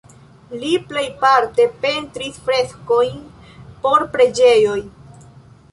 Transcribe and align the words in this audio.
Li 0.61 0.69
plejparte 0.93 1.67
pentris 1.83 2.41
freskojn 2.49 3.21
por 3.87 4.09
preĝejoj. 4.17 4.79